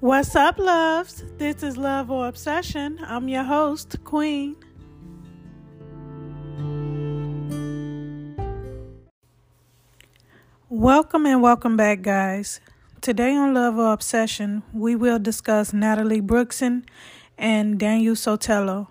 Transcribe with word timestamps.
What's 0.00 0.34
up, 0.34 0.58
loves? 0.58 1.24
This 1.36 1.62
is 1.62 1.76
Love 1.76 2.10
or 2.10 2.26
Obsession. 2.26 2.98
I'm 3.06 3.28
your 3.28 3.42
host, 3.42 4.02
Queen. 4.02 4.56
Welcome 10.70 11.26
and 11.26 11.42
welcome 11.42 11.76
back, 11.76 12.00
guys. 12.00 12.60
Today 13.02 13.34
on 13.34 13.52
Love 13.52 13.76
or 13.76 13.92
Obsession, 13.92 14.62
we 14.72 14.96
will 14.96 15.18
discuss 15.18 15.72
Natally 15.72 16.26
Brookson 16.26 16.84
and 17.36 17.78
Daniel 17.78 18.14
Sotelo. 18.14 18.86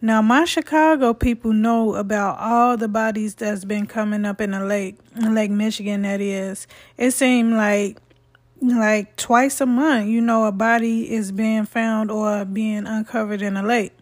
Now, 0.00 0.22
my 0.22 0.44
Chicago 0.44 1.14
people 1.14 1.52
know 1.52 1.96
about 1.96 2.38
all 2.38 2.76
the 2.76 2.86
bodies 2.86 3.34
that's 3.34 3.64
been 3.64 3.86
coming 3.86 4.24
up 4.24 4.40
in 4.40 4.52
the 4.52 4.64
lake, 4.64 4.98
Lake 5.16 5.50
Michigan, 5.50 6.02
that 6.02 6.20
is. 6.20 6.68
It 6.96 7.10
seemed 7.10 7.54
like 7.54 7.98
like 8.62 9.16
twice 9.16 9.60
a 9.60 9.66
month, 9.66 10.08
you 10.08 10.20
know, 10.20 10.46
a 10.46 10.52
body 10.52 11.12
is 11.12 11.32
being 11.32 11.66
found 11.66 12.08
or 12.10 12.44
being 12.44 12.86
uncovered 12.86 13.42
in 13.42 13.56
a 13.56 13.62
lake. 13.62 13.92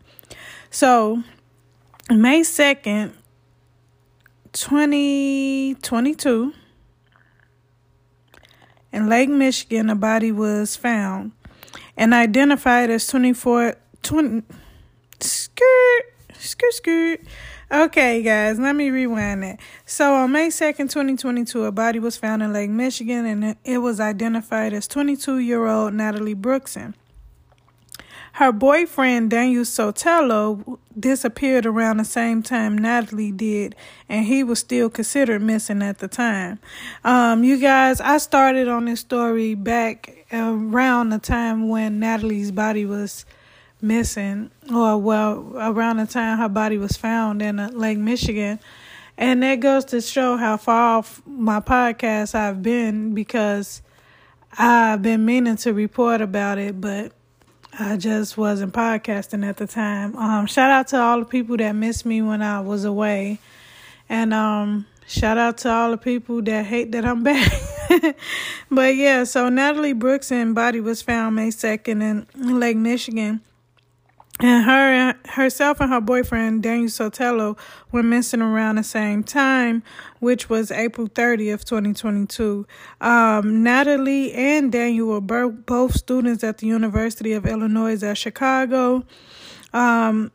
So, 0.71 1.23
May 2.11 2.43
2nd, 2.43 3.13
2022, 4.53 6.53
in 8.93 9.09
Lake 9.09 9.31
Michigan, 9.31 9.89
a 9.89 9.95
body 9.95 10.33
was 10.33 10.75
found 10.77 11.33
and 11.97 12.13
identified 12.13 12.91
as 12.91 13.07
24, 13.07 13.77
20, 14.03 14.43
skirt, 15.21 16.03
skirt, 16.41 16.73
skirt. 16.73 17.21
Okay, 17.73 18.23
guys, 18.23 18.59
let 18.59 18.75
me 18.75 18.91
rewind 18.91 19.43
that. 19.43 19.61
So, 19.87 20.15
on 20.15 20.33
May 20.33 20.49
2nd, 20.49 20.91
2022, 20.91 21.65
a 21.65 21.73
body 21.73 21.99
was 21.99 22.17
found 22.17 22.43
in 22.43 22.53
Lake 22.53 22.71
Michigan 22.71 23.25
and 23.25 23.57
it 23.65 23.79
was 23.79 24.01
identified 24.01 24.73
as 24.73 24.89
22 24.89 25.39
year 25.39 25.67
old 25.67 25.93
Natally 25.93 26.35
Brookson. 26.35 26.95
Her 28.35 28.53
boyfriend, 28.53 29.31
Daniel 29.31 29.65
Sotelo, 29.65 30.79
disappeared 30.99 31.67
around 31.67 31.99
the 31.99 32.05
same 32.05 32.43
time 32.43 32.79
Natally 32.79 33.37
did, 33.37 33.75
and 34.09 34.25
he 34.25 34.43
was 34.43 34.59
still 34.59 34.89
considered 34.89 35.43
missing 35.43 35.83
at 35.83 35.99
the 35.99 36.09
time. 36.09 36.59
Um, 37.05 37.45
you 37.45 37.59
guys, 37.59 38.01
I 38.01 38.19
started 38.19 38.69
on 38.69 38.85
this 38.85 39.01
story 39.01 39.55
back 39.55 40.27
around 40.33 41.11
the 41.11 41.19
time 41.19 41.69
when 41.69 42.01
Natally's 42.01 42.53
body 42.53 42.85
was 42.85 43.25
missing, 43.83 44.51
or 44.73 44.99
well, 44.99 45.53
around 45.57 45.99
the 45.99 46.07
time 46.07 46.39
her 46.39 46.49
body 46.49 46.79
was 46.79 46.97
found 46.97 47.43
in 47.43 47.59
uh, 47.59 47.71
Lake 47.73 47.99
Michigan. 47.99 48.61
And 49.17 49.43
that 49.43 49.61
goes 49.61 49.85
to 49.87 50.01
show 50.01 50.37
how 50.37 50.57
far 50.57 50.99
off 50.99 51.21
my 51.27 51.61
podcast 51.61 52.35
I've 52.35 52.63
been 52.63 53.15
because 53.15 53.83
I've 54.59 55.03
been 55.03 55.25
meaning 55.25 55.57
to 55.57 55.75
report 55.75 56.23
about 56.23 56.59
it, 56.59 56.81
but 56.81 57.13
I 57.79 57.97
just 57.97 58.37
wasn't 58.37 58.73
podcasting 58.73 59.47
at 59.47 59.59
the 59.59 59.67
time. 59.67 60.17
Um, 60.17 60.47
shout 60.47 60.71
out 60.71 60.89
to 60.89 61.01
all 61.01 61.21
the 61.21 61.25
people 61.25 61.57
that 61.59 61.73
missed 61.73 62.05
me 62.05 62.23
when 62.23 62.43
I 62.43 62.61
was 62.61 62.85
away. 62.85 63.39
And 64.09 64.35
um, 64.35 64.87
shout 65.07 65.39
out 65.39 65.59
to 65.59 65.71
all 65.71 65.91
the 65.93 65.99
people 65.99 66.43
that 66.43 66.67
hate 66.67 66.93
that 66.93 67.05
I'm 67.05 67.23
back. 67.25 67.53
but 68.71 68.97
yeah, 68.97 69.25
so 69.25 69.49
Natally 69.49 69.99
Brookson 69.99 70.55
body 70.55 70.81
was 70.81 71.03
found 71.03 71.37
May 71.37 71.49
2nd 71.49 72.03
in 72.37 72.59
Lake 72.59 72.77
Michigan. 72.77 73.41
And 74.43 74.65
her 74.65 75.15
herself 75.27 75.81
and 75.81 75.91
her 75.91 76.01
boyfriend 76.01 76.63
Daniel 76.63 76.89
Sotelo 76.89 77.59
were 77.93 78.03
missing 78.03 78.41
around 78.41 78.77
the 78.77 78.83
same 78.83 79.23
time, 79.23 79.83
which 80.19 80.49
was 80.49 80.71
April 80.71 81.09
30th, 81.09 81.65
2022. 81.65 82.67
Um, 83.03 83.63
Natally 83.63 84.35
and 84.35 84.73
Daniel 84.73 85.09
were 85.09 85.51
both 85.51 85.95
students 85.95 86.43
at 86.43 86.59
the 86.59 86.67
University 86.67 87.35
of 87.35 87.45
Illinois 87.45 88.03
at 88.03 88.17
Chicago. 88.17 89.05
Um, 89.75 90.33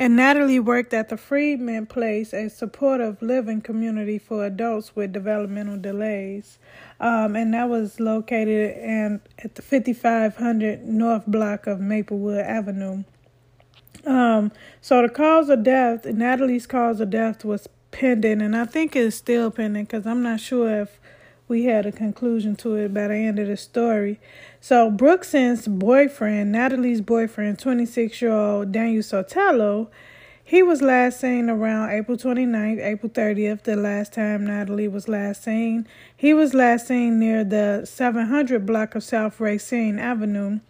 and 0.00 0.18
Natally 0.18 0.62
worked 0.62 0.92
at 0.92 1.08
the 1.08 1.16
Friedman 1.16 1.86
Place, 1.86 2.32
a 2.32 2.48
supportive 2.48 3.22
living 3.22 3.60
community 3.60 4.18
for 4.18 4.44
adults 4.46 4.96
with 4.96 5.12
developmental 5.12 5.76
delays. 5.76 6.58
Um, 7.00 7.36
and 7.36 7.54
that 7.54 7.68
was 7.68 8.00
located 8.00 8.76
in, 8.78 9.20
at 9.38 9.54
the 9.54 9.62
5500 9.62 10.84
North 10.86 11.26
Block 11.26 11.66
of 11.68 11.80
Maplewood 11.80 12.44
Avenue. 12.44 13.04
Um, 14.08 14.52
so 14.80 15.02
the 15.02 15.10
cause 15.10 15.50
of 15.50 15.62
death, 15.62 16.06
Natally's 16.06 16.66
cause 16.66 16.98
of 17.00 17.10
death 17.10 17.44
was 17.44 17.68
pending, 17.90 18.40
and 18.40 18.56
I 18.56 18.64
think 18.64 18.96
it's 18.96 19.14
still 19.14 19.50
pending 19.50 19.84
because 19.84 20.06
I'm 20.06 20.22
not 20.22 20.40
sure 20.40 20.80
if 20.80 20.98
we 21.46 21.64
had 21.64 21.84
a 21.84 21.92
conclusion 21.92 22.56
to 22.56 22.74
it 22.76 22.94
by 22.94 23.08
the 23.08 23.16
end 23.16 23.38
of 23.38 23.48
the 23.48 23.56
story. 23.58 24.18
So 24.62 24.90
Brookson's 24.90 25.68
boyfriend, 25.68 26.52
Natally's 26.52 27.02
boyfriend, 27.02 27.58
26 27.58 28.22
year 28.22 28.32
old 28.32 28.72
Daniel 28.72 29.02
Sotelo, 29.02 29.88
he 30.42 30.62
was 30.62 30.80
last 30.80 31.20
seen 31.20 31.50
around 31.50 31.90
April 31.90 32.16
29th, 32.16 32.82
April 32.82 33.12
30th, 33.12 33.64
the 33.64 33.76
last 33.76 34.14
time 34.14 34.46
Natally 34.46 34.90
was 34.90 35.06
last 35.06 35.44
seen. 35.44 35.86
He 36.16 36.32
was 36.32 36.54
last 36.54 36.86
seen 36.86 37.18
near 37.18 37.44
the 37.44 37.84
700 37.84 38.64
block 38.64 38.94
of 38.94 39.04
South 39.04 39.38
Racine 39.38 39.98
Avenue, 39.98 40.60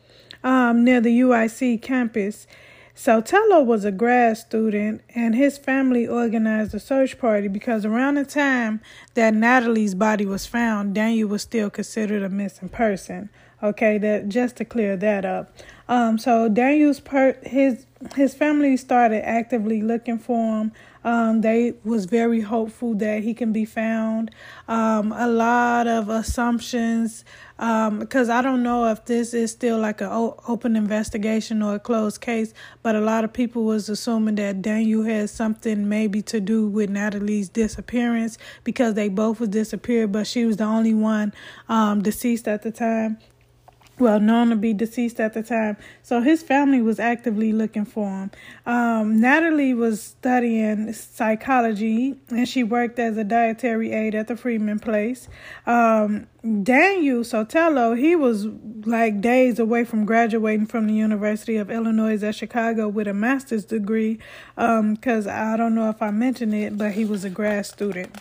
um, 0.42 0.82
near 0.82 1.00
the 1.00 1.20
UIC 1.20 1.80
campus. 1.80 2.48
Sotelo 2.98 3.64
was 3.64 3.84
a 3.84 3.92
grad 3.92 4.38
student, 4.38 5.02
and 5.14 5.36
his 5.36 5.56
family 5.56 6.04
organized 6.04 6.74
a 6.74 6.80
search 6.80 7.16
party 7.16 7.46
because 7.46 7.84
around 7.84 8.16
the 8.16 8.24
time 8.24 8.80
that 9.14 9.34
Natally's 9.34 9.94
body 9.94 10.26
was 10.26 10.46
found, 10.46 10.96
Daniel 10.96 11.28
was 11.28 11.42
still 11.42 11.70
considered 11.70 12.24
a 12.24 12.28
missing 12.28 12.68
person. 12.68 13.30
Okay, 13.62 13.98
that 13.98 14.28
just 14.28 14.56
to 14.56 14.64
clear 14.64 14.96
that 14.96 15.24
up. 15.24 15.56
Um, 15.88 16.18
so 16.18 16.48
Daniel's 16.48 17.00
per 17.00 17.36
his 17.42 17.86
his 18.14 18.34
family 18.34 18.76
started 18.76 19.26
actively 19.26 19.82
looking 19.82 20.18
for 20.18 20.60
him. 20.60 20.72
Um, 21.04 21.40
they 21.40 21.74
was 21.84 22.04
very 22.04 22.40
hopeful 22.40 22.94
that 22.96 23.22
he 23.22 23.32
can 23.32 23.52
be 23.52 23.64
found. 23.64 24.30
Um, 24.68 25.12
a 25.12 25.26
lot 25.26 25.86
of 25.86 26.08
assumptions 26.08 27.24
because 27.56 28.28
um, 28.28 28.36
I 28.36 28.42
don't 28.42 28.62
know 28.62 28.86
if 28.86 29.04
this 29.06 29.32
is 29.34 29.50
still 29.50 29.78
like 29.78 30.00
an 30.00 30.10
open 30.46 30.76
investigation 30.76 31.62
or 31.62 31.76
a 31.76 31.80
closed 31.80 32.20
case, 32.20 32.52
but 32.82 32.94
a 32.94 33.00
lot 33.00 33.24
of 33.24 33.32
people 33.32 33.64
was 33.64 33.88
assuming 33.88 34.36
that 34.36 34.60
Daniel 34.62 35.02
had 35.02 35.30
something 35.30 35.88
maybe 35.88 36.20
to 36.22 36.40
do 36.40 36.68
with 36.68 36.90
Natally's 36.90 37.48
disappearance 37.48 38.36
because 38.62 38.94
they 38.94 39.08
both 39.08 39.40
was 39.40 39.48
disappeared, 39.48 40.12
but 40.12 40.26
she 40.26 40.44
was 40.44 40.58
the 40.58 40.64
only 40.64 40.94
one 40.94 41.32
um, 41.68 42.02
deceased 42.02 42.46
at 42.46 42.62
the 42.62 42.70
time 42.70 43.18
well 44.00 44.20
known 44.20 44.50
to 44.50 44.56
be 44.56 44.72
deceased 44.72 45.20
at 45.20 45.34
the 45.34 45.42
time. 45.42 45.76
So 46.02 46.20
his 46.20 46.42
family 46.42 46.80
was 46.80 46.98
actively 46.98 47.52
looking 47.52 47.84
for 47.84 48.08
him. 48.08 48.30
Um, 48.66 49.20
natally 49.20 49.76
was 49.76 50.02
studying 50.02 50.92
psychology 50.92 52.16
and 52.28 52.48
she 52.48 52.62
worked 52.62 52.98
as 52.98 53.16
a 53.16 53.24
dietary 53.24 53.92
aide 53.92 54.14
at 54.14 54.28
the 54.28 54.36
freeman 54.36 54.78
place. 54.78 55.28
Um, 55.66 56.26
daniel 56.62 57.22
sotelo 57.24 57.98
he 57.98 58.14
was 58.14 58.46
like 58.86 59.20
days 59.20 59.58
away 59.58 59.84
from 59.84 60.04
graduating 60.04 60.64
from 60.64 60.86
the 60.86 60.94
university 60.94 61.56
of 61.56 61.68
illinois 61.68 62.22
at 62.22 62.32
chicago 62.32 62.86
with 62.86 63.08
a 63.08 63.12
master's 63.12 63.64
degree 63.64 64.20
because 64.54 65.26
um, 65.26 65.52
i 65.52 65.56
don't 65.56 65.74
know 65.74 65.90
if 65.90 66.00
i 66.00 66.12
mentioned 66.12 66.54
it 66.54 66.78
but 66.78 66.92
he 66.92 67.04
was 67.04 67.24
a 67.24 67.30
grad 67.30 67.66
student. 67.66 68.16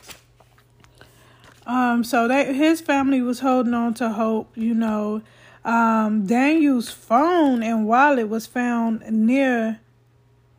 Um, 1.65 2.05
so 2.05 2.29
that 2.29 2.55
his 2.55 2.79
family 2.79 3.21
was 3.21 3.41
holding 3.41 3.73
on 3.73 3.93
to 3.95 4.09
hope, 4.09 4.55
you 4.55 4.73
know, 4.73 5.21
um, 5.67 6.25
Daniel's 6.25 6.89
phone 6.89 7.61
and 7.61 7.85
wallet 7.85 8.29
was 8.29 8.47
found 8.47 9.01
near 9.11 9.81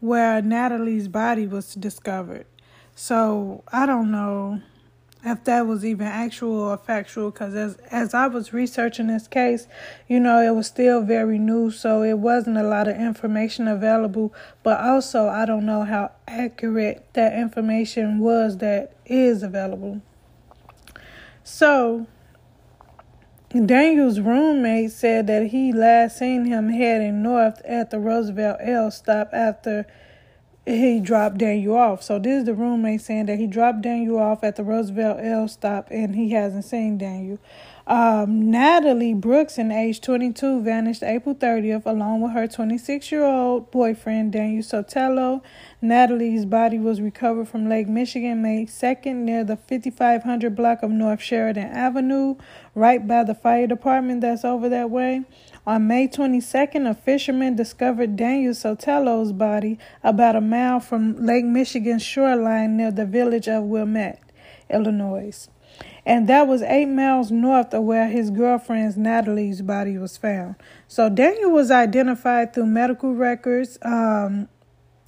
where 0.00 0.42
Natalie's 0.42 1.08
body 1.08 1.46
was 1.46 1.74
discovered. 1.74 2.46
So 2.94 3.64
I 3.72 3.86
don't 3.86 4.10
know 4.10 4.60
if 5.24 5.44
that 5.44 5.66
was 5.66 5.82
even 5.82 6.06
actual 6.06 6.60
or 6.60 6.76
factual 6.76 7.31
because 7.31 7.55
as 7.55 7.76
as 7.90 8.12
I 8.12 8.26
was 8.26 8.52
researching 8.52 9.06
this 9.06 9.26
case, 9.26 9.66
you 10.08 10.20
know, 10.20 10.43
it 10.43 10.55
was 10.55 10.66
still 10.66 11.00
very 11.02 11.38
new, 11.38 11.70
so 11.70 12.02
it 12.02 12.19
wasn't 12.19 12.58
a 12.58 12.62
lot 12.62 12.87
of 12.87 12.96
information 12.96 13.66
available. 13.66 14.34
But 14.62 14.78
also, 14.78 15.26
I 15.28 15.46
don't 15.46 15.64
know 15.64 15.84
how 15.84 16.12
accurate 16.28 17.06
that 17.14 17.32
information 17.32 18.19
was 18.19 18.58
that 18.58 18.94
is 19.06 19.43
available. 19.43 20.02
So 21.43 22.06
Daniel's 23.50 24.20
roommate 24.20 24.92
said 24.92 25.26
that 25.26 25.46
he 25.46 25.72
last 25.72 26.18
seen 26.18 26.44
him 26.44 26.68
heading 26.68 27.22
north 27.22 27.62
at 27.64 27.90
the 27.90 27.98
Roosevelt 27.98 28.58
L 28.60 28.90
stop 28.90 29.30
after 29.32 29.86
he 30.66 31.00
dropped 31.00 31.38
Daniel 31.38 31.74
off. 31.74 32.02
So 32.02 32.18
this 32.18 32.40
is 32.40 32.44
the 32.44 32.52
roommate 32.52 33.00
saying 33.00 33.24
that 33.26 33.38
he 33.38 33.46
dropped 33.46 33.80
Daniel 33.80 34.18
off 34.18 34.44
at 34.44 34.56
the 34.56 34.62
Roosevelt 34.62 35.20
L 35.22 35.48
stop 35.48 35.88
and 35.90 36.14
he 36.14 36.32
hasn't 36.32 36.66
seen 36.66 36.98
Daniel. 36.98 37.38
Um, 37.88 38.52
Natally 38.52 39.19
Brookson, 39.19 39.73
age 39.73 40.02
22, 40.02 40.61
vanished 40.61 41.02
April 41.02 41.35
30th 41.35 41.87
along 41.87 42.20
with 42.20 42.32
her 42.32 42.46
26 42.46 43.11
year 43.11 43.25
old 43.25 43.70
boyfriend, 43.70 44.32
Daniel 44.32 44.62
Sotelo. 44.62 45.40
Natally's 45.82 46.44
body 46.44 46.79
was 46.79 47.00
recovered 47.00 47.49
from 47.49 47.67
Lake 47.67 47.88
Michigan 47.88 48.43
May 48.43 48.67
2nd 48.67 49.14
near 49.14 49.43
the 49.43 49.56
5500 49.56 50.55
block 50.55 50.82
of 50.82 50.90
North 50.90 51.23
Sheridan 51.23 51.69
Avenue, 51.69 52.35
right 52.75 53.08
by 53.08 53.25
the 53.25 53.35
fire 53.35 53.67
department 53.67 54.20
that's 54.20 54.44
over 54.44 54.69
that 54.69 54.91
way. 54.91 55.23
On 55.67 55.87
May 55.87 56.08
22nd, 56.08 56.91
a 56.91 56.93
fisherman 56.93 57.56
discovered 57.56 58.17
Daniel 58.17 58.52
Sotelo's 58.52 59.32
body 59.32 59.79
about 60.05 60.37
a 60.37 60.43
mile 60.43 60.81
from 60.81 61.25
Lake 61.25 61.46
Michigan's 61.46 62.02
shoreline 62.02 62.76
near 62.76 62.91
the 62.91 63.06
village 63.06 63.49
of 63.49 63.64
Wilmette, 63.64 64.20
Illinois 64.69 65.49
and 66.06 66.28
that 66.28 66.46
was 66.46 66.62
eight 66.62 66.86
miles 66.86 67.30
north 67.30 67.75
of 67.75 67.84
where 67.84 68.08
his 68.08 68.30
girlfriend's 68.30 68.96
Natally's 68.96 69.62
body 69.62 69.98
was 69.98 70.16
found. 70.16 70.56
So 70.86 71.08
Daniel 71.08 71.50
was 71.50 71.70
identified 71.70 72.54
through 72.54 72.66
medical 72.66 73.14
records. 73.14 73.78
Um, 73.82 74.48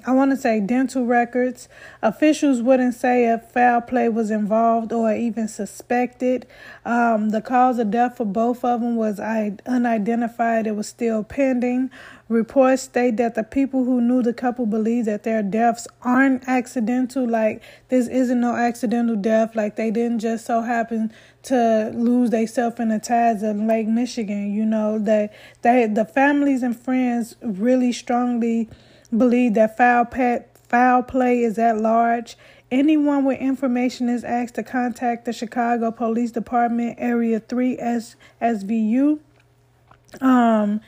I 0.06 0.12
want 0.12 0.30
to 0.30 0.36
say 0.36 0.60
dental 0.60 1.04
records. 1.04 1.68
Officials 2.02 2.62
wouldn't 2.62 2.94
say 2.94 3.26
if 3.30 3.44
foul 3.50 3.80
play 3.80 4.08
was 4.08 4.30
involved 4.30 4.92
or 4.92 5.12
even 5.14 5.48
suspected. 5.48 6.46
Um, 6.84 7.30
the 7.30 7.40
cause 7.40 7.78
of 7.78 7.90
death 7.90 8.16
for 8.16 8.24
both 8.24 8.64
of 8.64 8.80
them 8.80 8.96
was 8.96 9.20
unidentified. 9.20 10.66
It 10.66 10.76
was 10.76 10.88
still 10.88 11.22
pending. 11.22 11.90
Reports 12.28 12.82
state 12.82 13.16
that 13.16 13.34
the 13.34 13.42
people 13.42 13.84
who 13.84 14.00
knew 14.00 14.22
the 14.22 14.32
couple 14.32 14.64
believe 14.64 15.06
that 15.06 15.24
their 15.24 15.42
deaths 15.42 15.88
aren't 16.02 16.46
accidental. 16.48 17.28
Like 17.28 17.62
this 17.88 18.06
isn't 18.06 18.40
no 18.40 18.54
accidental 18.54 19.16
death. 19.16 19.56
Like 19.56 19.76
they 19.76 19.90
didn't 19.90 20.20
just 20.20 20.46
so 20.46 20.62
happen 20.62 21.12
to 21.42 21.90
lose 21.94 22.30
themselves 22.30 22.78
in 22.78 22.90
the 22.90 22.98
tides 22.98 23.42
of 23.42 23.56
Lake 23.56 23.88
Michigan. 23.88 24.52
You 24.52 24.64
know 24.64 24.98
that 25.00 25.32
they 25.62 25.86
the 25.86 26.04
families 26.04 26.62
and 26.62 26.78
friends 26.78 27.34
really 27.42 27.92
strongly 27.92 28.68
believe 29.16 29.54
that 29.54 29.76
foul 29.76 30.04
pet 30.04 30.56
foul 30.68 31.02
play 31.02 31.40
is 31.40 31.58
at 31.58 31.78
large. 31.78 32.36
Anyone 32.70 33.24
with 33.24 33.40
information 33.40 34.08
is 34.08 34.22
asked 34.22 34.54
to 34.54 34.62
contact 34.62 35.24
the 35.24 35.32
Chicago 35.32 35.90
Police 35.90 36.30
Department 36.30 36.96
Area 36.98 37.40
3 37.40 37.78
S- 37.78 38.14
SVU. 38.40 39.18
Um 40.20 40.80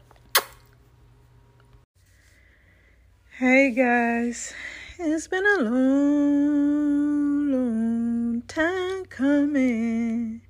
Hey 3.41 3.71
guys. 3.71 4.53
It's 4.99 5.27
been 5.27 5.43
a 5.43 5.63
long, 5.63 7.51
long 7.51 8.43
time 8.43 9.05
coming, 9.05 10.41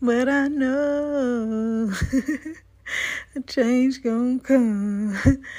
but 0.00 0.26
I 0.26 0.48
know 0.48 1.92
a 3.36 3.40
change 3.46 4.02
gonna 4.02 4.38
come. 4.38 5.14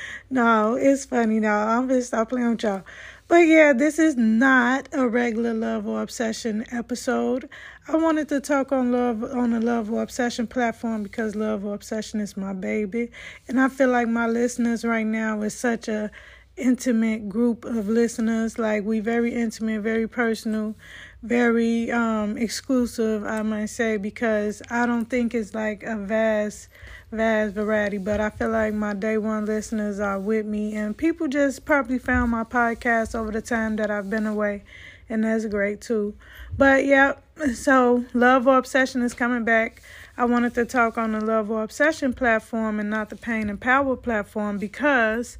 no, 0.31 0.73
it's 0.73 1.05
funny 1.05 1.39
now. 1.39 1.59
I'm 1.59 1.87
gonna 1.87 2.01
stop 2.01 2.29
playing 2.29 2.49
with 2.49 2.63
y'all. 2.63 2.81
But 3.27 3.41
yeah, 3.41 3.73
this 3.73 3.99
is 3.99 4.15
not 4.15 4.89
a 4.93 5.07
regular 5.07 5.53
love 5.53 5.85
or 5.85 6.01
obsession 6.01 6.65
episode. 6.71 7.49
I 7.87 7.97
wanted 7.97 8.29
to 8.29 8.39
talk 8.39 8.71
on 8.71 8.91
love 8.91 9.23
on 9.23 9.51
the 9.51 9.59
love 9.59 9.91
or 9.91 10.01
obsession 10.01 10.47
platform 10.47 11.03
because 11.03 11.35
love 11.35 11.63
or 11.63 11.75
obsession 11.75 12.19
is 12.19 12.35
my 12.35 12.53
baby, 12.53 13.11
and 13.47 13.61
I 13.61 13.69
feel 13.69 13.89
like 13.89 14.07
my 14.07 14.25
listeners 14.25 14.83
right 14.83 15.05
now 15.05 15.43
is 15.43 15.53
such 15.53 15.87
a 15.87 16.09
intimate 16.57 17.29
group 17.29 17.65
of 17.65 17.87
listeners. 17.87 18.59
Like 18.59 18.83
we 18.83 18.99
very 18.99 19.33
intimate, 19.33 19.81
very 19.81 20.07
personal, 20.07 20.75
very 21.23 21.91
um 21.91 22.37
exclusive, 22.37 23.23
I 23.23 23.41
might 23.43 23.67
say, 23.67 23.97
because 23.97 24.61
I 24.69 24.85
don't 24.85 25.05
think 25.05 25.33
it's 25.33 25.53
like 25.53 25.83
a 25.83 25.95
vast 25.95 26.69
vast 27.11 27.53
variety, 27.53 27.97
but 27.97 28.19
I 28.19 28.29
feel 28.29 28.49
like 28.49 28.73
my 28.73 28.93
day 28.93 29.17
one 29.17 29.45
listeners 29.45 29.99
are 29.99 30.19
with 30.19 30.45
me 30.45 30.75
and 30.75 30.97
people 30.97 31.27
just 31.27 31.63
probably 31.63 31.99
found 31.99 32.31
my 32.31 32.43
podcast 32.43 33.15
over 33.15 33.31
the 33.31 33.41
time 33.41 33.77
that 33.77 33.89
I've 33.89 34.09
been 34.09 34.27
away 34.27 34.63
and 35.09 35.23
that's 35.23 35.45
great 35.45 35.79
too. 35.79 36.15
But 36.57 36.85
yeah, 36.85 37.13
so 37.53 38.05
Love 38.13 38.47
or 38.47 38.57
Obsession 38.57 39.01
is 39.03 39.13
coming 39.13 39.45
back. 39.45 39.81
I 40.17 40.25
wanted 40.25 40.53
to 40.55 40.65
talk 40.65 40.97
on 40.97 41.11
the 41.13 41.21
Love 41.21 41.51
or 41.51 41.63
Obsession 41.63 42.13
platform 42.13 42.79
and 42.79 42.89
not 42.89 43.09
the 43.09 43.15
Pain 43.15 43.49
and 43.49 43.61
Power 43.61 43.95
platform 43.95 44.57
because 44.57 45.37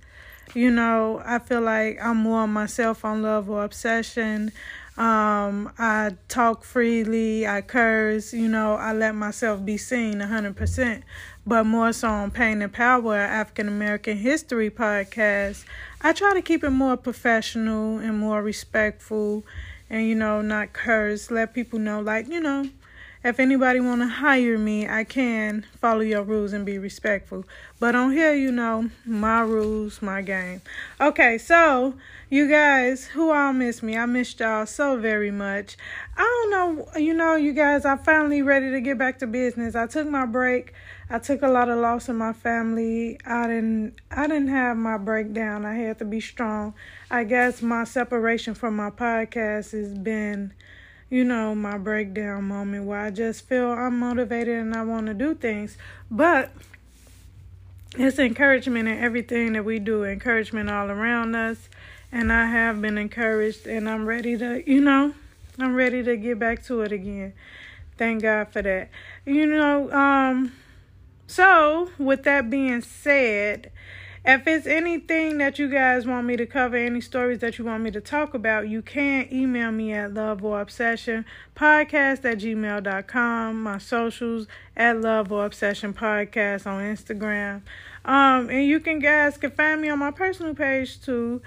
you 0.53 0.71
know, 0.71 1.21
I 1.25 1.39
feel 1.39 1.61
like 1.61 1.99
I'm 2.01 2.17
more 2.17 2.47
myself 2.47 3.03
on 3.05 3.21
love 3.21 3.49
or 3.49 3.63
obsession. 3.63 4.51
Um, 4.97 5.71
I 5.77 6.15
talk 6.27 6.63
freely, 6.63 7.45
I 7.45 7.61
curse, 7.61 8.33
you 8.33 8.47
know, 8.47 8.73
I 8.73 8.93
let 8.93 9.13
myself 9.13 9.63
be 9.63 9.77
seen 9.77 10.15
100%. 10.15 11.03
But 11.45 11.65
more 11.65 11.93
so 11.93 12.09
on 12.09 12.31
Pain 12.31 12.61
and 12.63 12.73
Power, 12.73 13.15
African 13.15 13.67
American 13.67 14.17
History 14.17 14.71
podcast, 14.71 15.65
I 16.01 16.13
try 16.13 16.33
to 16.33 16.41
keep 16.41 16.63
it 16.63 16.71
more 16.71 16.97
professional 16.97 17.99
and 17.99 18.17
more 18.17 18.41
respectful 18.41 19.45
and, 19.89 20.07
you 20.07 20.15
know, 20.15 20.41
not 20.41 20.73
curse. 20.73 21.29
Let 21.29 21.53
people 21.53 21.77
know, 21.77 22.01
like, 22.01 22.27
you 22.27 22.41
know, 22.41 22.67
if 23.23 23.39
anybody 23.39 23.79
want 23.79 24.01
to 24.01 24.07
hire 24.07 24.57
me, 24.57 24.87
I 24.87 25.03
can 25.03 25.65
follow 25.81 26.01
your 26.01 26.23
rules 26.23 26.53
and 26.53 26.65
be 26.65 26.77
respectful. 26.77 27.45
But 27.79 27.95
on 27.95 28.11
here, 28.11 28.33
you 28.33 28.51
know, 28.51 28.89
my 29.05 29.41
rules, 29.41 30.01
my 30.01 30.21
game. 30.21 30.61
Okay, 31.01 31.37
so 31.37 31.95
you 32.29 32.47
guys 32.47 33.05
who 33.07 33.31
all 33.31 33.53
miss 33.53 33.81
me, 33.81 33.97
I 33.97 34.05
missed 34.05 34.39
y'all 34.39 34.65
so 34.65 34.97
very 34.97 35.31
much. 35.31 35.77
I 36.15 36.23
don't 36.23 36.51
know, 36.51 36.87
you 36.99 37.13
know, 37.13 37.35
you 37.35 37.53
guys, 37.53 37.85
I'm 37.85 37.99
finally 37.99 38.41
ready 38.41 38.71
to 38.71 38.81
get 38.81 38.97
back 38.97 39.19
to 39.19 39.27
business. 39.27 39.75
I 39.75 39.87
took 39.87 40.07
my 40.07 40.25
break. 40.25 40.73
I 41.09 41.19
took 41.19 41.41
a 41.41 41.47
lot 41.47 41.69
of 41.69 41.79
loss 41.79 42.09
in 42.09 42.17
my 42.17 42.33
family. 42.33 43.17
I 43.25 43.47
didn't 43.47 43.95
I 44.11 44.27
didn't 44.27 44.49
have 44.49 44.75
my 44.75 44.97
breakdown. 44.97 45.65
I 45.65 45.75
had 45.75 45.99
to 45.99 46.05
be 46.05 46.19
strong. 46.19 46.73
I 47.09 47.23
guess 47.23 47.61
my 47.61 47.85
separation 47.85 48.53
from 48.53 48.75
my 48.75 48.89
podcast 48.89 49.71
has 49.71 49.97
been 49.97 50.53
you 51.09 51.23
know, 51.23 51.55
my 51.55 51.77
breakdown 51.77 52.43
moment 52.45 52.85
where 52.85 52.99
I 52.99 53.11
just 53.11 53.47
feel 53.47 53.67
unmotivated 53.67 54.59
and 54.59 54.75
I 54.75 54.83
want 54.83 55.07
to 55.07 55.13
do 55.13 55.33
things. 55.35 55.77
But 56.11 56.51
it's 57.97 58.19
encouragement 58.19 58.87
in 58.87 58.97
everything 58.97 59.53
that 59.53 59.63
we 59.63 59.79
do, 59.79 60.03
encouragement 60.03 60.69
all 60.69 60.91
around 60.91 61.35
us. 61.35 61.69
And 62.11 62.31
I 62.31 62.45
have 62.47 62.81
been 62.81 62.97
encouraged 62.97 63.67
and 63.67 63.89
I'm 63.89 64.05
ready 64.05 64.37
to, 64.37 64.69
you 64.69 64.81
know, 64.81 65.13
I'm 65.59 65.75
ready 65.75 66.03
to 66.03 66.15
get 66.17 66.39
back 66.39 66.63
to 66.65 66.81
it 66.81 66.91
again. 66.91 67.33
Thank 67.97 68.21
God 68.21 68.49
for 68.49 68.61
that. 68.61 68.89
You 69.25 69.45
know, 69.45 69.91
um, 69.91 70.51
so 71.25 71.89
with 71.97 72.23
that 72.23 72.49
being 72.49 72.81
said, 72.81 73.71
If 74.29 74.45
it's 74.45 74.67
anything 74.67 75.37
that 75.37 75.57
you 75.57 75.69
guys 75.69 76.05
want 76.05 76.27
me 76.27 76.35
to 76.35 76.45
cover, 76.45 76.75
any 76.75 76.99
stories 76.99 77.39
that 77.39 77.57
you 77.57 77.63
want 77.63 77.81
me 77.81 77.91
to 77.91 78.01
talk 78.01 78.33
about, 78.33 78.67
you 78.67 78.81
can 78.81 79.29
email 79.31 79.71
me 79.71 79.93
at 79.93 80.13
love 80.13 80.43
or 80.43 80.59
obsession 80.59 81.23
podcast 81.55 82.25
at 82.25 82.39
gmail.com. 82.39 83.63
My 83.63 83.77
socials 83.77 84.47
at 84.75 84.99
love 84.99 85.31
or 85.31 85.45
obsession 85.45 85.93
podcast 85.93 86.67
on 86.67 86.83
Instagram. 86.83 87.61
Um, 88.03 88.49
and 88.49 88.65
you 88.65 88.81
can 88.81 88.99
guys 88.99 89.37
can 89.37 89.51
find 89.51 89.81
me 89.81 89.87
on 89.87 89.99
my 89.99 90.11
personal 90.11 90.53
page 90.53 91.01
too. 91.01 91.41